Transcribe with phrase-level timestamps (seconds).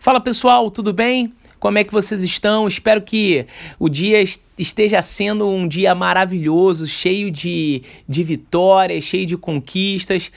[0.00, 1.34] Fala pessoal, tudo bem?
[1.58, 2.68] Como é que vocês estão?
[2.68, 3.44] Espero que
[3.80, 4.22] o dia
[4.56, 10.30] esteja sendo um dia maravilhoso, cheio de, de vitórias, cheio de conquistas.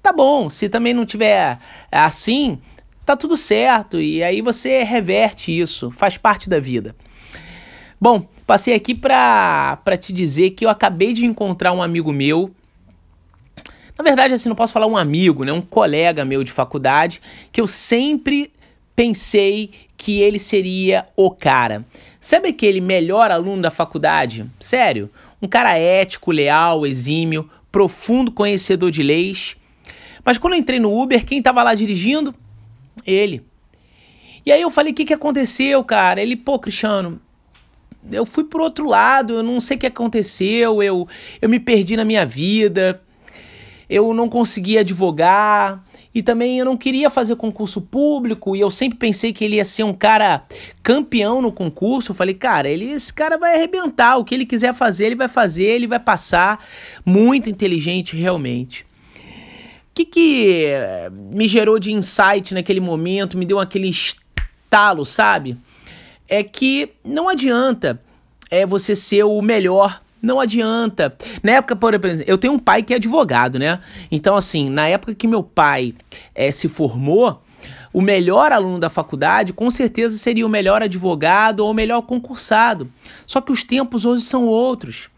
[0.00, 1.58] Tá bom, se também não tiver
[1.90, 2.60] assim,
[3.04, 4.00] tá tudo certo.
[4.00, 6.94] E aí você reverte isso, faz parte da vida.
[8.00, 12.54] Bom, passei aqui para te dizer que eu acabei de encontrar um amigo meu.
[13.98, 15.52] Na verdade, assim, não posso falar um amigo, né?
[15.52, 18.52] Um colega meu de faculdade que eu sempre
[18.98, 21.86] pensei que ele seria o cara.
[22.18, 24.44] Sabe aquele melhor aluno da faculdade?
[24.58, 25.08] Sério,
[25.40, 29.56] um cara ético, leal, exímio, profundo conhecedor de leis.
[30.24, 32.34] Mas quando eu entrei no Uber, quem estava lá dirigindo?
[33.06, 33.46] Ele.
[34.44, 36.20] E aí eu falei: o que, que aconteceu, cara?
[36.20, 37.20] Ele, pô, Cristiano,
[38.10, 41.06] eu fui pro outro lado, eu não sei o que aconteceu, eu,
[41.40, 43.00] eu me perdi na minha vida,
[43.88, 48.98] eu não consegui advogar, e também eu não queria fazer concurso público e eu sempre
[48.98, 50.44] pensei que ele ia ser um cara
[50.82, 52.10] campeão no concurso.
[52.10, 54.16] Eu falei, cara, ele, esse cara vai arrebentar.
[54.16, 56.64] O que ele quiser fazer, ele vai fazer, ele vai passar.
[57.04, 58.82] Muito inteligente, realmente.
[59.90, 65.58] O que, que eh, me gerou de insight naquele momento, me deu aquele estalo, sabe?
[66.28, 68.00] É que não adianta
[68.50, 71.16] é você ser o melhor não adianta.
[71.42, 73.80] Na época, por exemplo, eu tenho um pai que é advogado, né?
[74.10, 75.94] Então, assim, na época que meu pai
[76.34, 77.42] é, se formou,
[77.92, 82.90] o melhor aluno da faculdade com certeza seria o melhor advogado ou o melhor concursado.
[83.26, 85.08] Só que os tempos hoje são outros.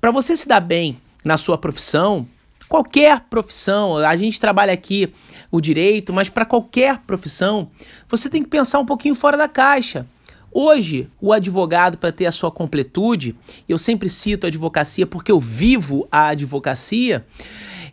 [0.00, 2.26] Para você se dar bem na sua profissão,
[2.68, 5.12] qualquer profissão, a gente trabalha aqui
[5.50, 7.70] o direito, mas para qualquer profissão,
[8.08, 10.06] você tem que pensar um pouquinho fora da caixa.
[10.52, 13.34] Hoje, o advogado, para ter a sua completude,
[13.68, 17.26] eu sempre cito a advocacia porque eu vivo a advocacia,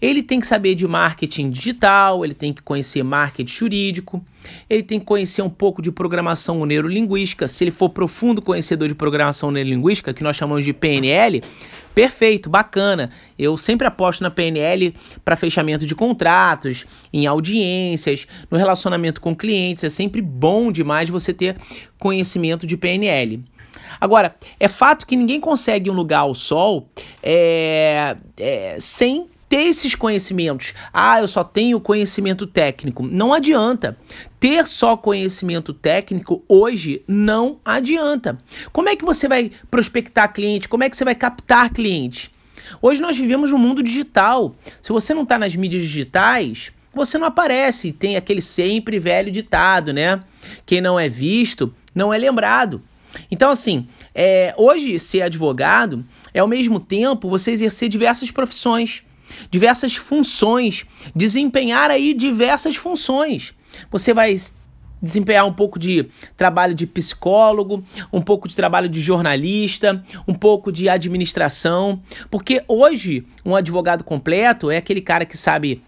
[0.02, 4.26] ele tem que saber de marketing digital, ele tem que conhecer marketing jurídico,
[4.70, 7.48] ele tem que conhecer um pouco de programação neurolinguística.
[7.48, 11.42] Se ele for profundo conhecedor de programação neurolinguística, que nós chamamos de PNL,
[11.96, 13.10] Perfeito, bacana.
[13.40, 19.86] Eu sempre aposto na PNL para fechamento de contratos, em audiências, no relacionamento com clientes.
[19.86, 21.56] É sempre bom demais você ter
[21.98, 23.42] conhecimento de PNL.
[24.00, 26.90] Agora, é fato que ninguém consegue um lugar ao sol
[27.24, 30.74] é, é, sem ter esses conhecimentos.
[30.92, 33.04] Ah, eu só tenho conhecimento técnico.
[33.04, 33.98] Não adianta.
[34.40, 38.38] Ter só conhecimento técnico hoje não adianta.
[38.72, 40.70] Como é que você vai prospectar cliente?
[40.70, 42.32] Como é que você vai captar cliente?
[42.82, 44.56] Hoje nós vivemos no mundo digital.
[44.82, 47.92] Se você não está nas mídias digitais, você não aparece.
[47.92, 50.24] Tem aquele sempre velho ditado, né?
[50.66, 52.82] Quem não é visto não é lembrado.
[53.32, 59.04] Então, assim, é, hoje ser advogado é ao mesmo tempo você exercer diversas profissões
[59.50, 63.54] diversas funções, desempenhar aí diversas funções.
[63.92, 64.38] Você vai
[65.02, 70.72] desempenhar um pouco de trabalho de psicólogo, um pouco de trabalho de jornalista, um pouco
[70.72, 75.84] de administração, porque hoje um advogado completo é aquele cara que sabe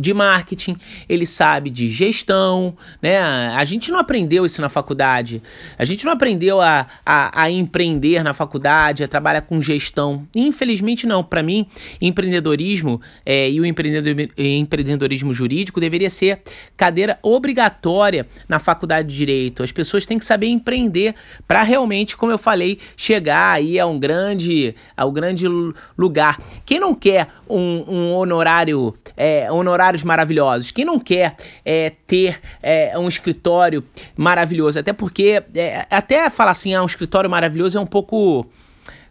[0.00, 0.76] de marketing,
[1.08, 3.18] ele sabe de gestão, né?
[3.20, 5.42] A gente não aprendeu isso na faculdade.
[5.78, 10.26] A gente não aprendeu a, a, a empreender na faculdade, a trabalhar com gestão.
[10.34, 11.22] Infelizmente, não.
[11.22, 11.66] Para mim,
[12.00, 16.42] empreendedorismo é, e o empreendedor, empreendedorismo jurídico deveria ser
[16.76, 19.62] cadeira obrigatória na faculdade de direito.
[19.62, 21.14] As pessoas têm que saber empreender
[21.46, 25.46] para realmente, como eu falei, chegar aí a um grande, ao grande
[25.98, 26.38] lugar.
[26.64, 30.70] Quem não quer um, um honorário, é, honorário maravilhosos.
[30.70, 33.84] Quem não quer é, ter é, um escritório
[34.16, 34.78] maravilhoso?
[34.78, 38.46] Até porque, é, até falar assim, ah, um escritório maravilhoso é um pouco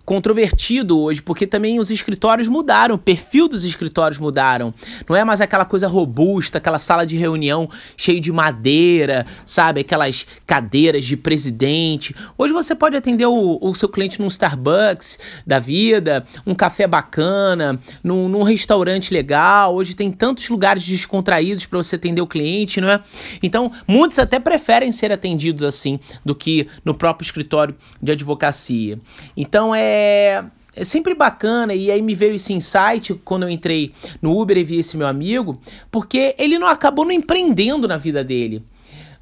[0.06, 4.74] controvertido hoje, porque também os escritórios mudaram, o perfil dos escritórios mudaram.
[5.08, 9.82] Não é mais aquela coisa robusta, aquela sala de reunião cheia de madeira, sabe?
[9.82, 12.16] Aquelas cadeiras de presidente.
[12.38, 17.80] Hoje você pode atender o, o seu cliente num Starbucks da vida, um café bacana,
[18.04, 19.76] num, num restaurante legal.
[19.76, 23.02] Hoje tem tantos lugares descontraídos para você atender o cliente, não é?
[23.42, 29.00] Então, muitos até preferem ser atendidos assim do que no próprio escritório de advocacia.
[29.36, 30.44] Então, é é,
[30.76, 34.64] é sempre bacana, e aí me veio esse insight quando eu entrei no Uber e
[34.64, 35.60] vi esse meu amigo,
[35.92, 38.64] porque ele não acabou não empreendendo na vida dele.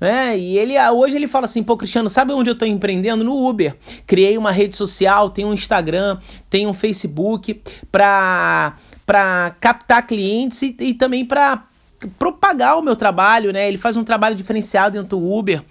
[0.01, 3.21] É, e ele ah, hoje ele fala assim, pô, Cristiano, sabe onde eu estou empreendendo?
[3.21, 3.75] No Uber.
[4.07, 6.19] Criei uma rede social, tem um Instagram,
[6.49, 7.61] tem um Facebook
[7.91, 11.63] para para captar clientes e, e também para
[12.17, 13.67] propagar o meu trabalho, né?
[13.67, 15.63] Ele faz um trabalho diferenciado dentro do Uber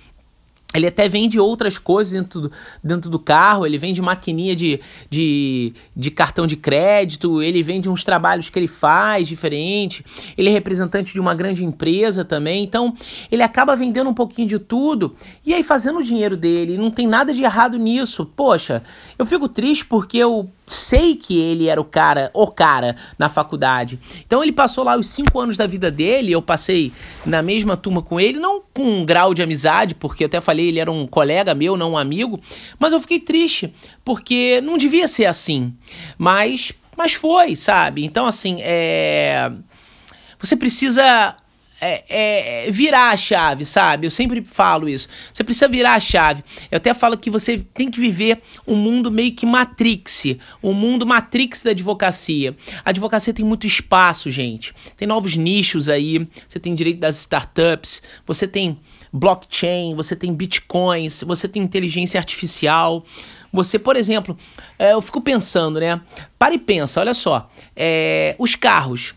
[0.74, 2.52] Ele até vende outras coisas dentro do,
[2.84, 4.78] dentro do carro, ele vende maquininha de,
[5.08, 10.04] de, de cartão de crédito, ele vende uns trabalhos que ele faz diferente,
[10.36, 12.94] ele é representante de uma grande empresa também, então
[13.32, 17.06] ele acaba vendendo um pouquinho de tudo e aí fazendo o dinheiro dele, não tem
[17.06, 18.26] nada de errado nisso.
[18.26, 18.82] Poxa,
[19.18, 23.98] eu fico triste porque eu sei que ele era o cara, o cara na faculdade.
[24.26, 26.92] Então ele passou lá os cinco anos da vida dele, eu passei
[27.24, 30.78] na mesma turma com ele, não com um grau de amizade, porque até falei, ele
[30.78, 32.40] era um colega meu, não um amigo,
[32.78, 33.72] mas eu fiquei triste,
[34.04, 35.74] porque não devia ser assim.
[36.16, 38.04] Mas, mas foi, sabe?
[38.04, 39.50] Então, assim, é.
[40.38, 41.34] Você precisa
[41.80, 44.06] é, é, virar a chave, sabe?
[44.06, 45.08] Eu sempre falo isso.
[45.32, 46.42] Você precisa virar a chave.
[46.70, 50.24] Eu até falo que você tem que viver um mundo meio que matrix,
[50.62, 52.56] um mundo matrix da advocacia.
[52.84, 54.74] A advocacia tem muito espaço, gente.
[54.96, 56.26] Tem novos nichos aí.
[56.48, 58.02] Você tem direito das startups.
[58.26, 58.78] Você tem
[59.12, 59.94] blockchain.
[59.94, 61.22] Você tem bitcoins.
[61.22, 63.04] Você tem inteligência artificial.
[63.52, 64.36] Você, por exemplo,
[64.78, 66.00] é, eu fico pensando, né?
[66.38, 67.50] Para e pensa, olha só.
[67.74, 69.14] É, os carros.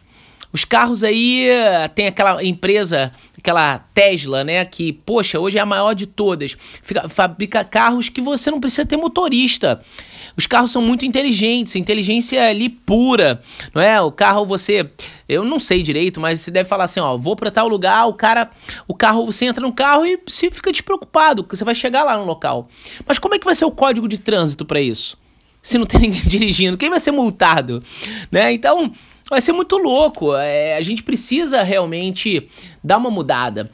[0.54, 1.48] Os carros aí,
[1.96, 4.64] tem aquela empresa, aquela Tesla, né?
[4.66, 6.58] Que, poxa, hoje é a maior de todas.
[6.84, 9.82] Fica, fabrica carros que você não precisa ter motorista.
[10.36, 13.42] Os carros são muito inteligentes, inteligência ali pura,
[13.74, 14.02] não é?
[14.02, 14.90] O carro você,
[15.28, 18.14] eu não sei direito, mas você deve falar assim, ó, vou para tal lugar, o
[18.14, 18.50] cara,
[18.88, 22.18] o carro, você entra no carro e você fica despreocupado, que você vai chegar lá
[22.18, 22.70] no local.
[23.06, 25.18] Mas como é que vai ser o código de trânsito para isso?
[25.62, 27.84] Se não tem ninguém dirigindo, quem vai ser multado,
[28.32, 28.52] né?
[28.52, 28.92] Então,
[29.32, 30.36] vai ser muito louco.
[30.36, 32.50] É, a gente precisa realmente
[32.84, 33.72] dar uma mudada.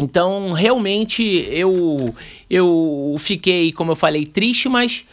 [0.00, 2.12] Então, realmente, eu,
[2.50, 5.04] eu fiquei, como eu falei, triste, mas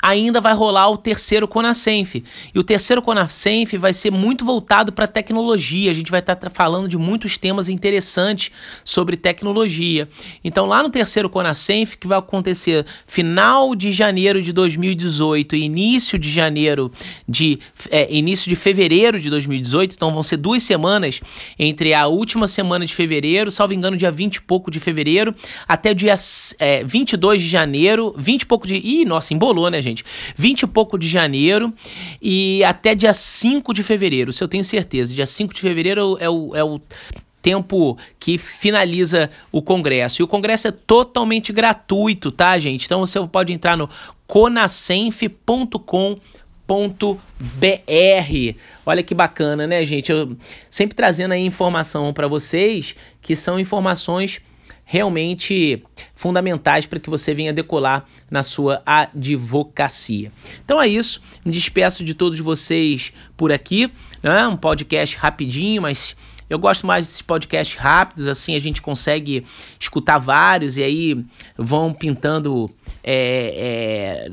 [0.00, 2.16] ainda vai rolar o terceiro Conasenf.
[2.54, 5.90] E o terceiro Conasenf vai ser muito voltado para tecnologia.
[5.90, 8.50] A gente vai estar tá falando de muitos temas interessantes
[8.84, 10.08] sobre tecnologia.
[10.42, 16.18] Então, lá no terceiro Conasenf, que vai acontecer final de janeiro de 2018 e início
[16.18, 16.90] de janeiro
[17.28, 17.58] de
[17.90, 21.20] é, início de fevereiro de 2018, então vão ser duas semanas
[21.58, 25.34] entre a última semana de fevereiro, salvo engano, dia 20 e pouco de fevereiro,
[25.66, 26.14] até dia
[26.58, 28.76] é, 22 de janeiro, 20 e pouco de.
[28.76, 30.04] Ih, nossa, embolou né, gente?
[30.36, 31.72] 20 e pouco de janeiro
[32.22, 35.14] e até dia 5 de fevereiro, isso eu tenho certeza.
[35.14, 36.80] Dia 5 de fevereiro é o, é o
[37.42, 40.22] tempo que finaliza o congresso.
[40.22, 42.84] E o congresso é totalmente gratuito, tá, gente?
[42.84, 43.88] Então você pode entrar no
[44.26, 46.18] conasenf.com
[47.40, 48.56] br.
[48.84, 50.12] Olha que bacana, né, gente?
[50.12, 50.36] Eu
[50.68, 54.40] sempre trazendo aí informação para vocês que são informações
[54.90, 60.32] realmente fundamentais para que você venha decolar na sua advocacia.
[60.64, 63.92] Então é isso, me despeço de todos vocês por aqui,
[64.22, 64.48] né?
[64.48, 66.16] um podcast rapidinho, mas
[66.48, 69.44] eu gosto mais desses podcasts rápidos, assim a gente consegue
[69.78, 71.22] escutar vários e aí
[71.54, 72.70] vão pintando
[73.04, 74.32] é, é,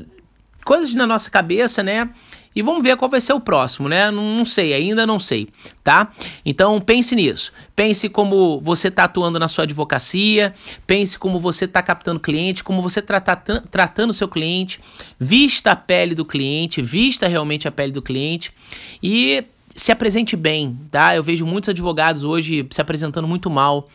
[0.64, 2.08] coisas na nossa cabeça, né?
[2.56, 4.10] E vamos ver qual vai ser o próximo, né?
[4.10, 5.48] Não, não sei, ainda não sei,
[5.84, 6.10] tá?
[6.42, 7.52] Então pense nisso.
[7.76, 10.54] Pense como você está atuando na sua advocacia,
[10.86, 14.80] pense como você está captando cliente, como você está tratando o seu cliente,
[15.20, 18.50] vista a pele do cliente, vista realmente a pele do cliente
[19.02, 19.44] e
[19.74, 21.14] se apresente bem, tá?
[21.14, 23.86] Eu vejo muitos advogados hoje se apresentando muito mal.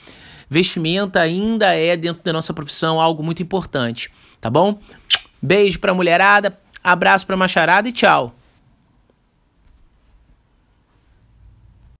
[0.47, 4.79] Vestimenta ainda é, dentro da nossa profissão, algo muito importante, tá bom?
[5.41, 8.35] Beijo pra mulherada, abraço pra macharada e tchau.